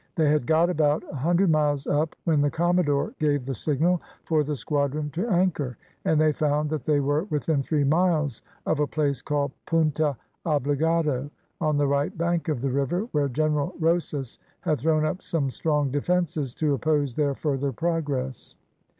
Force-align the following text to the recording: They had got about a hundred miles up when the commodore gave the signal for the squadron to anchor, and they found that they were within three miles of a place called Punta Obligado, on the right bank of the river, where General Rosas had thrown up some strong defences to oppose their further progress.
They 0.15 0.31
had 0.31 0.47
got 0.47 0.67
about 0.71 1.03
a 1.11 1.15
hundred 1.15 1.51
miles 1.51 1.85
up 1.85 2.15
when 2.23 2.41
the 2.41 2.49
commodore 2.49 3.13
gave 3.19 3.45
the 3.45 3.53
signal 3.53 4.01
for 4.23 4.43
the 4.43 4.55
squadron 4.55 5.11
to 5.11 5.27
anchor, 5.27 5.77
and 6.05 6.19
they 6.19 6.33
found 6.33 6.71
that 6.71 6.85
they 6.85 6.99
were 6.99 7.25
within 7.25 7.61
three 7.61 7.83
miles 7.83 8.41
of 8.65 8.79
a 8.79 8.87
place 8.87 9.21
called 9.21 9.51
Punta 9.67 10.17
Obligado, 10.43 11.29
on 11.61 11.77
the 11.77 11.85
right 11.85 12.17
bank 12.17 12.49
of 12.49 12.61
the 12.61 12.71
river, 12.71 13.01
where 13.11 13.29
General 13.29 13.75
Rosas 13.79 14.39
had 14.61 14.79
thrown 14.79 15.05
up 15.05 15.21
some 15.21 15.51
strong 15.51 15.91
defences 15.91 16.55
to 16.55 16.73
oppose 16.73 17.13
their 17.13 17.35
further 17.35 17.71
progress. 17.71 18.55